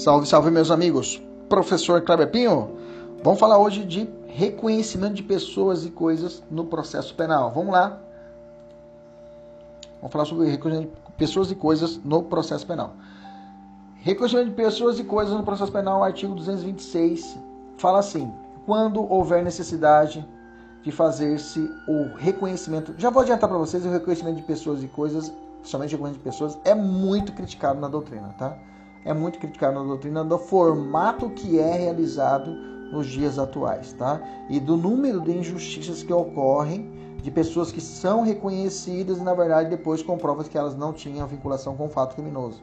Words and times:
Salve, 0.00 0.26
salve, 0.26 0.50
meus 0.50 0.70
amigos. 0.70 1.22
Professor 1.46 2.00
Kleber 2.00 2.30
Pinho. 2.30 2.70
Vamos 3.22 3.38
falar 3.38 3.58
hoje 3.58 3.84
de 3.84 4.08
reconhecimento 4.28 5.12
de 5.12 5.22
pessoas 5.22 5.84
e 5.84 5.90
coisas 5.90 6.42
no 6.50 6.64
processo 6.64 7.14
penal. 7.14 7.52
Vamos 7.54 7.70
lá. 7.70 8.00
Vamos 10.00 10.10
falar 10.10 10.24
sobre 10.24 10.48
reconhecimento 10.48 10.96
de 11.06 11.12
pessoas 11.18 11.50
e 11.50 11.54
coisas 11.54 12.00
no 12.02 12.22
processo 12.22 12.66
penal. 12.66 12.94
Reconhecimento 13.96 14.48
de 14.48 14.54
pessoas 14.54 14.98
e 14.98 15.04
coisas 15.04 15.34
no 15.34 15.42
processo 15.42 15.70
penal, 15.70 16.02
artigo 16.02 16.34
226, 16.34 17.38
fala 17.76 17.98
assim: 17.98 18.32
quando 18.64 19.02
houver 19.12 19.44
necessidade 19.44 20.26
de 20.82 20.90
fazer-se 20.90 21.60
o 21.86 22.16
reconhecimento. 22.16 22.94
Já 22.96 23.10
vou 23.10 23.20
adiantar 23.20 23.50
para 23.50 23.58
vocês: 23.58 23.84
o 23.84 23.90
reconhecimento 23.90 24.36
de 24.36 24.44
pessoas 24.44 24.82
e 24.82 24.88
coisas, 24.88 25.30
somente 25.62 25.90
reconhecimento 25.90 26.24
de 26.24 26.30
pessoas, 26.30 26.58
é 26.64 26.74
muito 26.74 27.34
criticado 27.34 27.78
na 27.78 27.86
doutrina, 27.86 28.34
tá? 28.38 28.56
É 29.04 29.12
muito 29.12 29.38
criticado 29.38 29.78
na 29.78 29.84
doutrina 29.84 30.24
do 30.24 30.38
formato 30.38 31.30
que 31.30 31.58
é 31.58 31.74
realizado 31.74 32.50
nos 32.92 33.06
dias 33.06 33.38
atuais, 33.38 33.92
tá? 33.92 34.20
E 34.48 34.58
do 34.58 34.76
número 34.76 35.20
de 35.20 35.32
injustiças 35.32 36.02
que 36.02 36.12
ocorrem 36.12 36.90
de 37.22 37.30
pessoas 37.30 37.70
que 37.70 37.80
são 37.80 38.22
reconhecidas 38.22 39.18
e 39.18 39.22
na 39.22 39.34
verdade 39.34 39.70
depois 39.70 40.02
comprovas 40.02 40.48
que 40.48 40.58
elas 40.58 40.76
não 40.76 40.92
tinham 40.92 41.26
vinculação 41.26 41.76
com 41.76 41.86
o 41.86 41.88
fato 41.88 42.14
criminoso, 42.14 42.62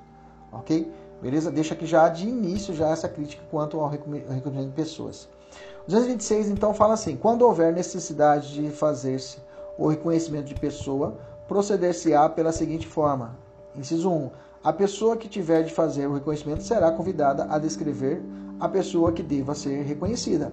ok? 0.51 0.91
Beleza? 1.21 1.51
Deixa 1.51 1.73
aqui 1.73 1.85
já 1.85 2.07
de 2.09 2.27
início 2.27 2.73
já 2.73 2.89
essa 2.89 3.07
crítica 3.07 3.43
quanto 3.49 3.79
ao 3.79 3.89
reconhecimento 3.89 4.67
de 4.67 4.75
pessoas. 4.75 5.27
O 5.87 5.89
226 5.89 6.49
então 6.49 6.73
fala 6.73 6.93
assim: 6.93 7.15
quando 7.15 7.43
houver 7.43 7.73
necessidade 7.73 8.53
de 8.53 8.69
fazer-se 8.69 9.39
o 9.77 9.87
reconhecimento 9.87 10.45
de 10.45 10.55
pessoa, 10.55 11.17
proceder-se-á 11.47 12.29
pela 12.29 12.51
seguinte 12.51 12.85
forma: 12.85 13.35
inciso 13.75 14.09
1 14.11 14.29
a 14.63 14.73
pessoa 14.73 15.15
que 15.15 15.29
tiver 15.29 15.63
de 15.63 15.73
fazer 15.73 16.07
o 16.07 16.13
reconhecimento 16.13 16.63
será 16.63 16.91
convidada 16.91 17.47
a 17.49 17.57
descrever 17.59 18.21
a 18.59 18.67
pessoa 18.67 19.11
que 19.11 19.21
deva 19.21 19.53
ser 19.53 19.83
reconhecida. 19.83 20.51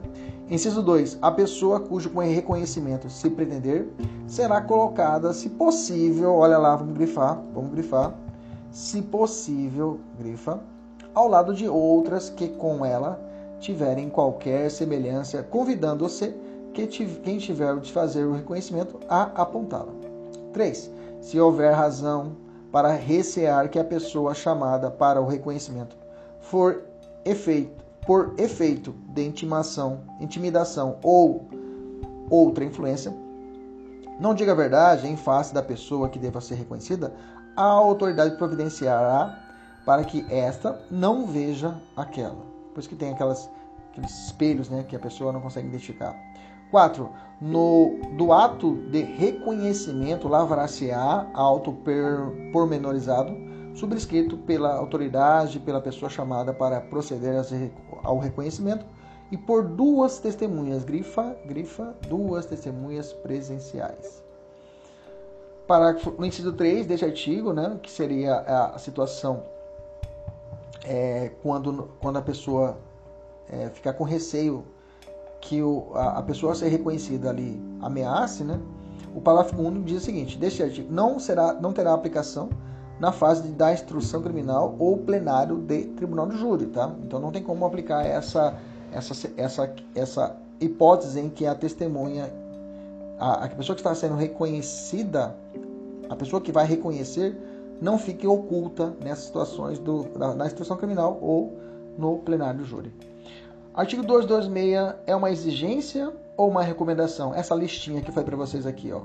Inciso 0.51 0.83
2. 0.83 1.19
A 1.23 1.31
pessoa 1.31 1.81
cujo 1.81 2.11
reconhecimento 2.21 3.09
se 3.09 3.31
pretender 3.31 3.89
será 4.27 4.61
colocada, 4.61 5.33
se 5.33 5.49
possível, 5.49 6.35
olha 6.35 6.59
lá, 6.59 6.77
vamos 6.77 6.95
grifar, 6.95 7.43
vamos 7.55 7.71
grifar, 7.73 8.15
se 8.71 9.01
possível, 9.01 9.99
grifa, 10.19 10.61
ao 11.15 11.29
lado 11.29 11.55
de 11.55 11.67
outras 11.69 12.29
que 12.29 12.49
com 12.49 12.85
ela 12.85 13.19
tiverem 13.59 14.11
qualquer 14.11 14.71
semelhança, 14.71 15.43
convidando-se 15.43 16.35
que 16.75 16.87
quem 16.87 17.39
tiver 17.39 17.79
de 17.79 17.93
fazer 17.93 18.25
o 18.25 18.35
reconhecimento 18.35 18.99
a 19.09 19.23
apontá-la. 19.41 19.93
3. 20.53 20.91
Se 21.21 21.41
houver 21.41 21.73
razão 21.73 22.33
para 22.75 22.91
recear 22.91 23.69
que 23.69 23.79
a 23.79 23.85
pessoa 23.85 24.35
chamada 24.35 24.91
para 24.91 25.21
o 25.21 25.29
reconhecimento 25.29 25.97
for 26.41 26.83
efeito, 27.25 27.85
por 28.05 28.35
efeito 28.37 28.93
de 29.11 29.25
intimação, 29.25 30.01
intimidação 30.19 30.99
ou 31.01 31.47
outra 32.29 32.65
influência, 32.65 33.15
não 34.19 34.35
diga 34.35 34.51
a 34.51 34.57
verdade 34.57 35.07
em 35.07 35.17
face 35.17 35.55
da 35.55 35.63
pessoa 35.63 36.09
que 36.09 36.19
deva 36.19 36.41
ser 36.41 36.57
reconhecida, 36.57 37.15
a 37.57 37.63
autoridade 37.63 38.37
providenciará 38.37 39.39
para 39.87 40.03
que 40.03 40.27
esta 40.29 40.83
não 40.91 41.27
veja 41.29 41.81
aquela. 41.97 42.45
Por 42.75 42.81
isso 42.81 42.89
que 42.89 42.97
tem 42.97 43.13
aquelas, 43.13 43.49
aqueles 43.93 44.27
espelhos 44.27 44.69
né, 44.69 44.83
que 44.83 44.97
a 44.97 44.99
pessoa 44.99 45.33
não 45.33 45.41
consegue 45.41 45.69
identificar. 45.69 46.13
4. 46.75 47.09
No, 47.41 48.01
do 48.17 48.33
ato 48.33 48.75
de 48.91 49.03
reconhecimento 49.03 50.27
lavrar-se-á 50.27 51.31
auto 51.33 51.73
pormenorizado, 52.53 53.33
subscrito 53.77 54.37
pela 54.39 54.75
autoridade, 54.75 55.61
pela 55.61 55.81
pessoa 55.81 56.11
chamada 56.11 56.53
para 56.53 56.81
proceder 56.81 57.35
ao 58.03 58.19
reconhecimento, 58.19 58.85
e 59.31 59.37
por 59.37 59.63
duas 59.63 60.19
testemunhas, 60.19 60.83
grifa, 60.83 61.37
grifa, 61.47 61.95
duas 62.09 62.45
testemunhas 62.45 63.13
presenciais. 63.13 64.21
Parágrafo, 65.69 66.13
no 66.19 66.27
inciso 66.27 66.53
3 66.55 66.87
deste 66.87 67.05
artigo, 67.05 67.53
né, 67.53 67.79
que 67.81 67.91
seria 67.91 68.39
a 68.41 68.79
situação 68.79 69.45
é, 70.85 71.31
quando, 71.41 71.89
quando 72.01 72.17
a 72.17 72.23
pessoa 72.23 72.77
é, 73.49 73.69
ficar 73.71 73.93
com 73.93 74.03
receio 74.03 74.65
que 75.45 75.63
o, 75.63 75.91
a, 75.95 76.19
a, 76.19 76.23
pessoa 76.23 76.53
a 76.53 76.55
ser 76.55 76.69
reconhecida 76.69 77.31
ali 77.31 77.61
ameace, 77.81 78.43
né? 78.45 78.59
O 79.15 79.21
parágrafo 79.21 79.61
único 79.61 79.85
diz 79.85 80.03
o 80.03 80.05
seguinte: 80.05 80.39
deste 80.39 80.63
artigo 80.63 80.93
não 80.93 81.19
será, 81.19 81.55
não 81.55 81.73
terá 81.73 81.93
aplicação 81.93 82.49
na 82.99 83.13
fase 83.13 83.43
de, 83.43 83.49
da 83.51 83.73
instrução 83.73 84.23
criminal 84.23 84.75
ou 84.79 84.99
plenário 84.99 85.59
de 85.59 85.85
tribunal 85.89 86.27
de 86.27 86.37
júri, 86.39 86.67
tá? 86.67 86.95
Então 87.03 87.21
não 87.21 87.31
tem 87.31 87.43
como 87.43 87.65
aplicar 87.65 88.05
essa 88.05 88.55
essa 88.93 89.31
essa 89.37 89.75
essa 89.95 90.37
hipótese 90.61 91.21
em 91.21 91.29
que 91.29 91.47
a 91.47 91.55
testemunha 91.55 92.33
a, 93.19 93.45
a 93.45 93.49
pessoa 93.49 93.75
que 93.75 93.81
está 93.81 93.95
sendo 93.95 94.17
reconhecida, 94.17 95.37
a 96.09 96.17
pessoa 96.17 96.41
que 96.41 96.51
vai 96.51 96.67
reconhecer 96.67 97.37
não 97.81 97.99
fique 97.99 98.27
oculta 98.27 98.95
nessas 99.03 99.25
situações 99.25 99.79
do, 99.79 100.05
da, 100.05 100.47
instrução 100.47 100.77
criminal 100.77 101.19
ou 101.21 101.53
no 101.99 102.19
plenário 102.19 102.61
do 102.61 102.65
júri. 102.65 102.93
Artigo 103.75 104.05
226 104.05 104.95
é 105.05 105.17
uma 105.17 105.33
exigência 105.33 106.13
ou 106.37 106.49
uma 106.49 106.63
recomendação? 106.63 107.35
Essa 107.35 107.57
listinha 107.57 108.01
que 108.01 108.13
foi 108.13 108.23
para 108.23 108.37
vocês 108.37 108.67
aqui, 108.67 108.93
ó. 108.93 109.03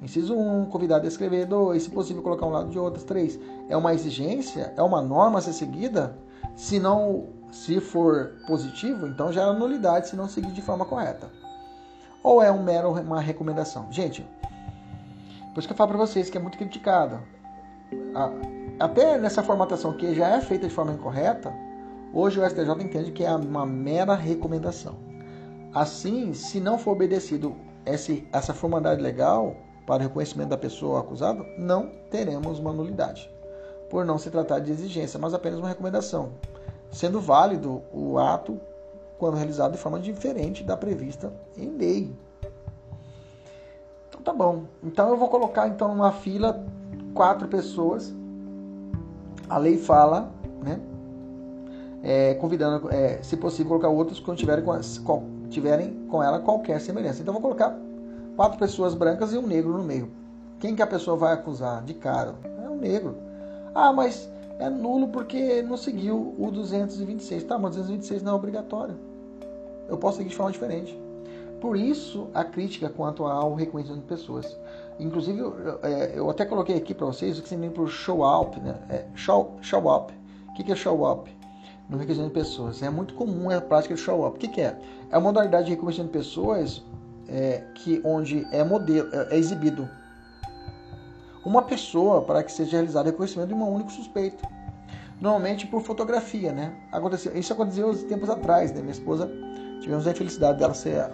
Inciso 0.00 0.36
1, 0.36 0.66
convidado 0.66 1.04
a 1.04 1.08
escrever. 1.08 1.46
2, 1.46 1.82
se 1.82 1.90
possível 1.90 2.22
colocar 2.22 2.46
um 2.46 2.50
lado 2.50 2.70
de 2.70 2.78
outras. 2.78 3.02
3, 3.02 3.40
é 3.68 3.76
uma 3.76 3.92
exigência? 3.92 4.72
É 4.76 4.82
uma 4.82 5.02
norma 5.02 5.40
a 5.40 5.42
ser 5.42 5.52
seguida? 5.52 6.16
Se 6.54 6.78
não, 6.78 7.26
se 7.50 7.80
for 7.80 8.34
positivo, 8.46 9.08
então 9.08 9.32
já 9.32 9.42
é 9.42 9.52
nulidade 9.52 10.08
se 10.08 10.14
não 10.14 10.28
seguir 10.28 10.52
de 10.52 10.62
forma 10.62 10.84
correta. 10.84 11.28
Ou 12.22 12.40
é 12.40 12.52
um 12.52 12.62
mero 12.62 12.92
uma 12.92 13.20
recomendação? 13.20 13.90
Gente, 13.90 14.24
por 15.52 15.58
isso 15.58 15.66
que 15.66 15.72
eu 15.72 15.76
falo 15.76 15.88
para 15.88 15.98
vocês 15.98 16.30
que 16.30 16.38
é 16.38 16.40
muito 16.40 16.56
criticado. 16.56 17.18
Até 18.78 19.18
nessa 19.18 19.42
formatação 19.42 19.92
que 19.92 20.14
já 20.14 20.28
é 20.36 20.40
feita 20.40 20.68
de 20.68 20.72
forma 20.72 20.92
incorreta, 20.92 21.52
Hoje 22.16 22.38
o 22.38 22.48
STJ 22.48 22.70
entende 22.80 23.10
que 23.10 23.24
é 23.24 23.34
uma 23.34 23.66
mera 23.66 24.14
recomendação. 24.14 24.94
Assim, 25.74 26.32
se 26.32 26.60
não 26.60 26.78
for 26.78 26.92
obedecido 26.92 27.56
esse, 27.84 28.24
essa 28.32 28.54
formalidade 28.54 29.02
legal 29.02 29.56
para 29.84 29.96
o 29.96 30.06
reconhecimento 30.06 30.50
da 30.50 30.56
pessoa 30.56 31.00
acusada, 31.00 31.44
não 31.58 31.90
teremos 32.12 32.60
uma 32.60 32.72
nulidade, 32.72 33.28
por 33.90 34.04
não 34.04 34.16
se 34.16 34.30
tratar 34.30 34.60
de 34.60 34.70
exigência, 34.70 35.18
mas 35.18 35.34
apenas 35.34 35.58
uma 35.58 35.66
recomendação, 35.66 36.34
sendo 36.88 37.20
válido 37.20 37.82
o 37.92 38.16
ato 38.16 38.60
quando 39.18 39.34
realizado 39.34 39.72
de 39.72 39.78
forma 39.78 39.98
diferente 39.98 40.62
da 40.62 40.76
prevista 40.76 41.32
em 41.58 41.76
lei. 41.76 42.14
Então 44.08 44.20
tá 44.22 44.32
bom. 44.32 44.66
Então 44.84 45.08
eu 45.08 45.16
vou 45.16 45.28
colocar 45.28 45.66
então 45.66 45.88
numa 45.88 46.12
fila 46.12 46.64
quatro 47.12 47.48
pessoas. 47.48 48.14
A 49.48 49.58
lei 49.58 49.76
fala, 49.76 50.32
né? 50.62 50.80
É, 52.04 52.34
convidando, 52.34 52.90
é, 52.92 53.18
se 53.22 53.34
possível, 53.34 53.70
colocar 53.70 53.88
outros 53.88 54.20
quando 54.20 54.36
tiverem 54.36 54.62
com, 54.62 55.22
tiverem 55.48 56.06
com 56.08 56.22
ela 56.22 56.38
qualquer 56.38 56.78
semelhança. 56.78 57.22
Então, 57.22 57.32
vou 57.32 57.42
colocar 57.42 57.74
quatro 58.36 58.58
pessoas 58.58 58.94
brancas 58.94 59.32
e 59.32 59.38
um 59.38 59.46
negro 59.46 59.72
no 59.72 59.82
meio. 59.82 60.10
Quem 60.60 60.76
que 60.76 60.82
a 60.82 60.86
pessoa 60.86 61.16
vai 61.16 61.32
acusar 61.32 61.82
de 61.82 61.94
cara? 61.94 62.34
É 62.62 62.68
um 62.68 62.76
negro. 62.76 63.16
Ah, 63.74 63.90
mas 63.90 64.30
é 64.58 64.68
nulo 64.68 65.08
porque 65.08 65.62
não 65.62 65.78
seguiu 65.78 66.34
o 66.38 66.50
226. 66.50 67.42
Tá, 67.44 67.58
mas 67.58 67.70
226 67.70 68.22
não 68.22 68.32
é 68.32 68.34
obrigatório. 68.34 68.96
Eu 69.88 69.96
posso 69.96 70.18
seguir 70.18 70.28
de 70.28 70.36
forma 70.36 70.52
diferente. 70.52 70.98
Por 71.58 71.76
isso, 71.78 72.28
a 72.34 72.44
crítica 72.44 72.90
quanto 72.90 73.24
ao 73.24 73.54
reconhecimento 73.54 74.02
de 74.02 74.06
pessoas. 74.06 74.58
Inclusive, 75.00 75.38
eu, 75.38 75.78
é, 75.82 76.30
até 76.30 76.44
coloquei 76.44 76.76
aqui 76.76 76.92
para 76.92 77.06
vocês 77.06 77.38
o 77.38 77.42
que 77.42 77.48
se 77.48 77.54
chama 77.54 77.70
por 77.70 77.88
show-up. 77.88 78.60
Né? 78.60 78.74
É, 78.90 79.06
show, 79.14 79.56
show 79.62 79.94
up. 79.94 80.12
O 80.50 80.54
que 80.54 80.70
é 80.70 80.76
show-up? 80.76 81.34
No 81.88 81.98
reconhecimento 81.98 82.32
de 82.32 82.40
pessoas. 82.40 82.82
É 82.82 82.90
muito 82.90 83.14
comum 83.14 83.50
a 83.50 83.60
prática 83.60 83.94
de 83.94 84.00
show-up. 84.00 84.36
O 84.36 84.38
que, 84.40 84.48
que, 84.48 84.60
é? 84.60 84.78
É 85.10 85.18
uma 85.18 85.28
modalidade 85.28 85.66
de 85.66 85.72
reconhecimento 85.72 86.12
de 86.12 86.18
pessoas 86.18 86.82
é, 87.28 87.64
que, 87.74 88.00
onde 88.04 88.46
é, 88.50 88.64
modelo, 88.64 89.08
é, 89.12 89.34
é 89.34 89.38
exibido 89.38 89.88
uma 91.44 91.62
pessoa 91.62 92.22
para 92.22 92.42
que 92.42 92.50
seja 92.50 92.72
realizado 92.72 93.06
o 93.06 93.10
reconhecimento 93.10 93.48
de 93.48 93.54
um 93.54 93.68
único 93.68 93.92
suspeito. 93.92 94.42
Normalmente 95.20 95.66
por 95.66 95.82
fotografia, 95.82 96.52
né? 96.52 96.74
Aconteceu, 96.90 97.36
isso 97.36 97.52
aconteceu 97.52 97.88
uns 97.88 98.02
tempos 98.04 98.28
atrás, 98.28 98.72
né? 98.72 98.80
Minha 98.80 98.92
esposa, 98.92 99.30
tivemos 99.80 100.06
a 100.06 100.10
infelicidade 100.10 100.58
dela 100.58 100.74
ser 100.74 101.10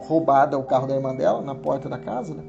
roubada 0.00 0.58
o 0.58 0.64
carro 0.64 0.86
da 0.86 0.94
irmã 0.94 1.14
dela 1.14 1.40
na 1.42 1.54
porta 1.54 1.88
da 1.88 1.98
casa, 1.98 2.34
né? 2.34 2.42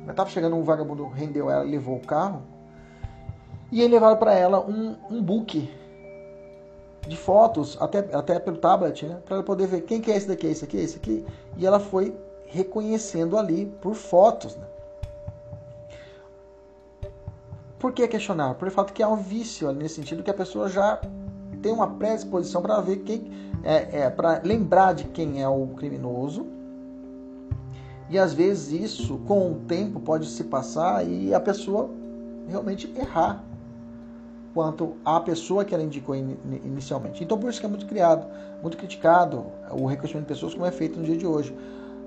Mas 0.00 0.10
estava 0.10 0.28
chegando 0.28 0.56
um 0.56 0.62
vagabundo, 0.62 1.06
rendeu 1.08 1.50
ela, 1.50 1.62
levou 1.62 1.96
o 1.96 2.00
carro. 2.00 2.42
E 3.72 3.80
ele 3.80 3.94
levaram 3.94 4.16
para 4.16 4.34
ela 4.34 4.60
um, 4.60 4.94
um 5.10 5.22
book 5.22 5.68
de 7.06 7.16
fotos, 7.16 7.76
até, 7.80 7.98
até 8.12 8.38
pelo 8.38 8.56
tablet, 8.56 9.06
né? 9.06 9.18
Para 9.24 9.36
ela 9.36 9.44
poder 9.44 9.66
ver 9.66 9.82
quem 9.82 10.00
que 10.00 10.10
é 10.10 10.16
esse 10.16 10.26
daqui, 10.26 10.46
esse 10.46 10.64
aqui, 10.64 10.76
esse 10.76 10.96
aqui. 10.96 11.24
E 11.56 11.66
ela 11.66 11.78
foi 11.78 12.16
reconhecendo 12.46 13.36
ali 13.36 13.66
por 13.80 13.94
fotos. 13.94 14.56
Né? 14.56 14.64
Por 17.78 17.92
que 17.92 18.08
questionar? 18.08 18.54
Por 18.54 18.70
fato 18.70 18.92
que 18.92 19.02
há 19.02 19.08
um 19.08 19.16
vício 19.16 19.68
ali 19.68 19.78
nesse 19.78 19.96
sentido 19.96 20.22
que 20.22 20.30
a 20.30 20.34
pessoa 20.34 20.68
já 20.68 21.00
tem 21.60 21.72
uma 21.72 21.88
predisposição 21.88 22.62
para 22.62 22.80
ver 22.80 22.98
quem 22.98 23.30
é, 23.62 24.02
é 24.02 24.10
para 24.10 24.40
lembrar 24.42 24.94
de 24.94 25.04
quem 25.04 25.42
é 25.42 25.48
o 25.48 25.66
criminoso. 25.68 26.46
E 28.08 28.18
às 28.18 28.32
vezes 28.32 28.80
isso, 28.80 29.18
com 29.26 29.52
o 29.52 29.54
tempo, 29.66 29.98
pode 30.00 30.26
se 30.26 30.44
passar 30.44 31.06
e 31.06 31.34
a 31.34 31.40
pessoa 31.40 31.90
realmente 32.48 32.92
errar 32.96 33.42
quanto 34.54 34.96
à 35.04 35.20
pessoa 35.20 35.64
que 35.64 35.74
ela 35.74 35.82
indicou 35.82 36.14
in, 36.14 36.38
inicialmente. 36.64 37.22
Então, 37.22 37.36
por 37.36 37.50
isso 37.50 37.58
que 37.58 37.66
é 37.66 37.68
muito 37.68 37.86
criado, 37.86 38.26
muito 38.62 38.76
criticado 38.76 39.46
o 39.70 39.84
reconhecimento 39.86 40.26
de 40.26 40.34
pessoas 40.34 40.54
como 40.54 40.64
é 40.64 40.70
feito 40.70 40.98
no 40.98 41.04
dia 41.04 41.16
de 41.16 41.26
hoje. 41.26 41.54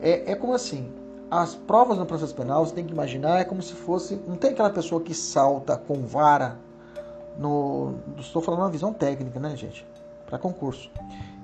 É, 0.02 0.32
é 0.32 0.36
como 0.36 0.54
assim, 0.54 0.90
as 1.30 1.54
provas 1.54 1.98
no 1.98 2.06
processo 2.06 2.34
penal, 2.34 2.66
você 2.66 2.74
tem 2.74 2.86
que 2.86 2.94
imaginar, 2.94 3.42
é 3.42 3.44
como 3.44 3.62
se 3.62 3.74
fosse. 3.74 4.16
Não 4.26 4.38
tem 4.38 4.52
aquela 4.52 4.70
pessoa 4.70 5.02
que 5.02 5.14
salta 5.14 5.76
com 5.76 6.06
vara 6.06 6.58
no. 7.38 7.96
Estou 8.18 8.42
falando 8.42 8.62
uma 8.62 8.70
visão 8.70 8.94
técnica, 8.94 9.40
né, 9.40 9.56
gente? 9.56 9.86
Para 10.26 10.40
concurso. 10.40 10.90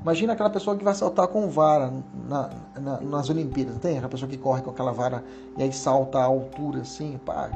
Imagina 0.02 0.34
aquela 0.34 0.50
pessoa 0.50 0.76
que 0.76 0.84
vai 0.84 0.94
saltar 0.94 1.28
com 1.30 1.48
vara 1.50 1.94
na, 2.28 2.50
na, 2.80 3.00
nas 3.00 3.30
Olimpíadas, 3.30 3.76
não 3.76 3.82
tem? 3.82 3.94
Aquela 3.94 4.10
pessoa 4.10 4.30
que 4.30 4.38
corre 4.38 4.62
com 4.62 4.70
aquela 4.70 4.92
vara 4.92 5.24
e 5.58 5.64
aí 5.64 5.72
salta 5.72 6.20
a 6.20 6.26
altura 6.26 6.82
assim, 6.82 7.18
pá. 7.26 7.50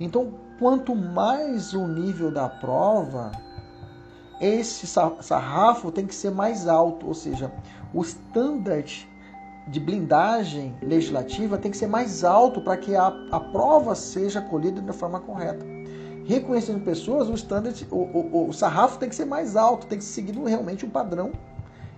Então, 0.00 0.32
quanto 0.58 0.94
mais 0.94 1.74
o 1.74 1.86
nível 1.86 2.30
da 2.30 2.48
prova, 2.48 3.32
esse 4.40 4.86
sarrafo 4.86 5.90
tem 5.90 6.06
que 6.06 6.14
ser 6.14 6.30
mais 6.30 6.66
alto, 6.66 7.06
ou 7.06 7.14
seja, 7.14 7.52
o 7.92 8.02
standard 8.02 9.08
de 9.66 9.80
blindagem 9.80 10.74
legislativa 10.82 11.56
tem 11.56 11.70
que 11.70 11.76
ser 11.76 11.86
mais 11.86 12.22
alto 12.22 12.60
para 12.60 12.76
que 12.76 12.94
a, 12.94 13.06
a 13.30 13.40
prova 13.40 13.94
seja 13.94 14.42
colhida 14.42 14.80
da 14.82 14.92
forma 14.92 15.20
correta. 15.20 15.64
Reconhecendo 16.26 16.84
pessoas, 16.84 17.28
o 17.28 17.34
standard, 17.34 17.86
o, 17.90 17.96
o, 17.96 18.48
o, 18.48 18.52
sarrafo 18.52 18.98
tem 18.98 19.08
que 19.08 19.14
ser 19.14 19.24
mais 19.24 19.56
alto, 19.56 19.86
tem 19.86 19.98
que 19.98 20.04
ser 20.04 20.14
seguido 20.14 20.44
realmente 20.44 20.84
um 20.84 20.90
padrão 20.90 21.32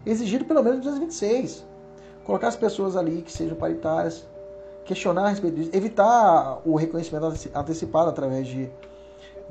exigido 0.05 0.45
pelo 0.45 0.63
menos 0.63 0.79
226. 0.81 1.65
Colocar 2.25 2.49
as 2.49 2.57
pessoas 2.57 2.97
ali 2.97 3.23
que 3.23 3.33
sejam 3.33 3.57
paritárias, 3.57 4.27
questionar 4.87 5.25
a 5.25 5.29
respeito 5.29 5.57
disso, 5.57 5.71
evitar 5.73 6.61
o 6.65 6.77
reconhecimento 6.77 7.27
antecipado 7.55 8.09
através 8.09 8.47
de, 8.47 8.71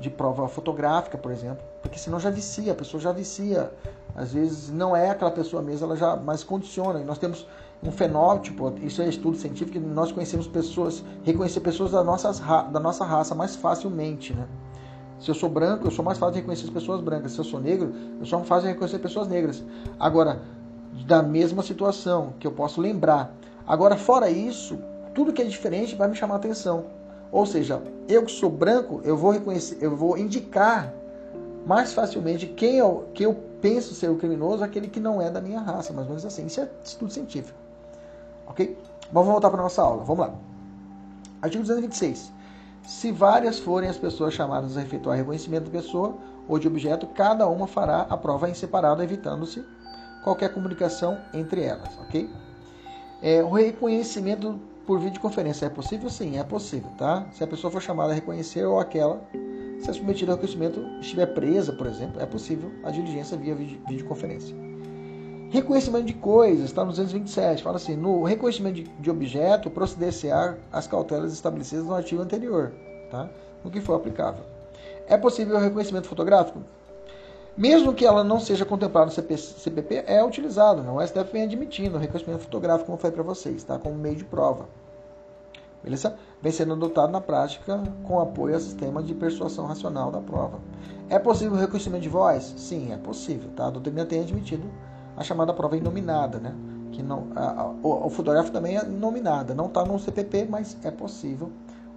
de 0.00 0.10
prova 0.10 0.48
fotográfica, 0.48 1.16
por 1.16 1.30
exemplo, 1.30 1.62
porque 1.82 1.98
senão 1.98 2.18
já 2.18 2.30
vicia, 2.30 2.72
a 2.72 2.74
pessoa 2.74 3.00
já 3.00 3.12
vicia. 3.12 3.70
Às 4.14 4.32
vezes 4.32 4.70
não 4.70 4.96
é 4.96 5.10
aquela 5.10 5.30
pessoa 5.30 5.62
mesmo, 5.62 5.84
ela 5.86 5.96
já 5.96 6.16
mais 6.16 6.42
condiciona. 6.42 7.00
E 7.00 7.04
nós 7.04 7.18
temos 7.18 7.46
um 7.82 7.92
fenótipo, 7.92 8.72
isso 8.80 9.02
é 9.02 9.08
estudo 9.08 9.36
científico, 9.36 9.78
nós 9.78 10.10
conhecemos 10.10 10.46
pessoas, 10.46 11.04
reconhecer 11.22 11.60
pessoas 11.60 11.92
da 11.92 12.02
nossa, 12.02 12.32
da 12.62 12.80
nossa 12.80 13.04
raça 13.04 13.34
mais 13.34 13.54
facilmente, 13.54 14.32
né? 14.32 14.46
Se 15.18 15.30
eu 15.30 15.34
sou 15.34 15.48
branco, 15.48 15.86
eu 15.86 15.90
sou 15.90 16.04
mais 16.04 16.18
fácil 16.18 16.34
de 16.34 16.40
reconhecer 16.40 16.64
as 16.64 16.70
pessoas 16.70 17.00
brancas. 17.00 17.32
Se 17.32 17.38
eu 17.38 17.44
sou 17.44 17.60
negro, 17.60 17.92
eu 18.20 18.26
sou 18.26 18.38
mais 18.38 18.48
fácil 18.48 18.66
de 18.66 18.72
reconhecer 18.72 18.98
pessoas 18.98 19.28
negras. 19.28 19.62
Agora, 19.98 20.42
da 21.06 21.22
mesma 21.22 21.62
situação, 21.62 22.34
que 22.38 22.46
eu 22.46 22.52
posso 22.52 22.80
lembrar. 22.80 23.34
Agora, 23.66 23.96
fora 23.96 24.30
isso, 24.30 24.78
tudo 25.16 25.32
que 25.32 25.40
é 25.40 25.44
diferente 25.46 25.96
vai 25.96 26.08
me 26.08 26.14
chamar 26.14 26.34
a 26.34 26.36
atenção. 26.36 26.84
Ou 27.32 27.46
seja, 27.46 27.82
eu 28.06 28.22
que 28.26 28.30
sou 28.30 28.50
branco, 28.50 29.00
eu 29.02 29.16
vou 29.16 29.30
reconhecer, 29.30 29.78
eu 29.80 29.96
vou 29.96 30.18
indicar 30.18 30.92
mais 31.66 31.94
facilmente 31.94 32.46
quem 32.46 32.76
eu, 32.76 33.08
que 33.14 33.24
eu 33.24 33.34
penso 33.62 33.94
ser 33.94 34.10
o 34.10 34.16
criminoso, 34.16 34.62
aquele 34.62 34.88
que 34.88 35.00
não 35.00 35.20
é 35.20 35.30
da 35.30 35.40
minha 35.40 35.58
raça, 35.58 35.90
mais 35.94 36.06
ou 36.06 36.10
menos 36.10 36.26
assim. 36.26 36.44
Isso 36.44 36.60
é 36.60 36.68
estudo 36.84 37.10
científico. 37.10 37.58
Ok? 38.46 38.78
Vamos 39.10 39.30
voltar 39.30 39.50
para 39.50 39.58
a 39.58 39.62
nossa 39.62 39.80
aula. 39.80 40.04
Vamos 40.04 40.26
lá. 40.26 40.34
Artigo 41.40 41.62
226. 41.62 42.30
Se 42.82 43.10
várias 43.10 43.58
forem 43.58 43.88
as 43.88 43.96
pessoas 43.96 44.34
chamadas 44.34 44.76
a 44.76 44.82
efetuar 44.82 45.16
reconhecimento 45.16 45.64
de 45.64 45.70
pessoa 45.70 46.14
ou 46.46 46.58
de 46.58 46.68
objeto, 46.68 47.06
cada 47.06 47.48
uma 47.48 47.66
fará 47.66 48.02
a 48.02 48.16
prova 48.18 48.50
em 48.50 48.54
separado, 48.54 49.02
evitando-se 49.02 49.64
qualquer 50.22 50.52
comunicação 50.52 51.18
entre 51.32 51.62
elas. 51.62 51.88
Ok? 52.02 52.28
É, 53.22 53.42
o 53.42 53.50
reconhecimento 53.50 54.60
por 54.86 55.00
videoconferência 55.00 55.66
é 55.66 55.68
possível? 55.68 56.08
Sim, 56.08 56.38
é 56.38 56.44
possível, 56.44 56.90
tá? 56.96 57.26
Se 57.32 57.42
a 57.42 57.46
pessoa 57.46 57.70
for 57.70 57.82
chamada 57.82 58.12
a 58.12 58.14
reconhecer 58.14 58.64
ou 58.64 58.78
aquela 58.78 59.20
se 59.80 59.90
a 59.90 59.92
submetida 59.92 60.32
ao 60.32 60.36
reconhecimento 60.36 60.80
estiver 61.00 61.26
presa, 61.26 61.72
por 61.72 61.86
exemplo, 61.86 62.20
é 62.20 62.26
possível 62.26 62.72
a 62.82 62.90
diligência 62.90 63.36
via 63.36 63.54
videoconferência. 63.54 64.56
Reconhecimento 65.50 66.06
de 66.06 66.14
coisas, 66.14 66.66
está 66.66 66.82
no 66.82 66.90
227, 66.90 67.62
fala 67.62 67.76
assim, 67.76 67.94
no 67.94 68.22
reconhecimento 68.24 68.76
de, 68.76 68.82
de 68.84 69.10
objeto, 69.10 69.70
proceder-se-á 69.70 70.56
as 70.72 70.86
cautelas 70.86 71.32
estabelecidas 71.32 71.84
no 71.84 71.94
artigo 71.94 72.22
anterior, 72.22 72.72
tá? 73.10 73.28
no 73.62 73.70
que 73.70 73.80
for 73.80 73.94
aplicável. 73.94 74.44
É 75.06 75.16
possível 75.16 75.56
o 75.56 75.60
reconhecimento 75.60 76.08
fotográfico? 76.08 76.60
Mesmo 77.56 77.94
que 77.94 78.04
ela 78.04 78.22
não 78.22 78.38
seja 78.38 78.66
contemplada 78.66 79.06
no 79.06 79.12
CPP, 79.12 80.04
é 80.06 80.22
utilizado. 80.22 80.82
Né? 80.82 80.90
O 80.90 81.06
STF 81.06 81.32
vem 81.32 81.44
admitindo 81.44 81.96
o 81.96 81.98
reconhecimento 81.98 82.40
fotográfico, 82.40 82.86
como 82.86 82.96
eu 82.96 83.00
falei 83.00 83.14
para 83.14 83.22
vocês, 83.22 83.64
tá? 83.64 83.78
como 83.78 83.94
meio 83.94 84.16
de 84.16 84.24
prova. 84.24 84.68
Beleza? 85.82 86.18
Vem 86.42 86.52
sendo 86.52 86.74
adotado 86.74 87.12
na 87.12 87.20
prática 87.20 87.82
com 88.02 88.20
apoio 88.20 88.54
ao 88.54 88.60
sistema 88.60 89.02
de 89.02 89.14
persuasão 89.14 89.66
racional 89.66 90.10
da 90.10 90.20
prova. 90.20 90.58
É 91.08 91.18
possível 91.18 91.56
o 91.56 91.60
reconhecimento 91.60 92.02
de 92.02 92.08
voz? 92.08 92.52
Sim, 92.58 92.92
é 92.92 92.96
possível. 92.96 93.50
Tá? 93.56 93.68
A 93.68 93.70
doutrina 93.70 94.04
tem 94.04 94.20
admitido 94.20 94.68
a 95.16 95.24
chamada 95.24 95.54
prova 95.54 95.76
inominada, 95.76 96.38
né? 96.38 96.54
Que 96.92 97.02
não, 97.02 97.28
a, 97.34 97.62
a, 97.62 97.66
o, 97.68 98.06
o 98.06 98.10
fotográfico 98.10 98.52
também 98.52 98.76
é 98.76 98.84
inominada, 98.84 99.54
não 99.54 99.66
está 99.66 99.84
no 99.84 99.98
CPP, 99.98 100.46
mas 100.48 100.76
é 100.82 100.90
possível 100.90 101.50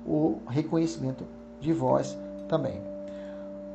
o 0.06 0.38
reconhecimento 0.48 1.26
de 1.60 1.74
voz 1.74 2.18
também. 2.48 2.82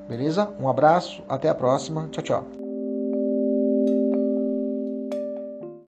Beleza? 0.08 0.54
Um 0.58 0.68
abraço, 0.68 1.24
até 1.28 1.48
a 1.48 1.54
próxima. 1.54 2.08
Tchau, 2.10 2.22
tchau. 2.24 2.63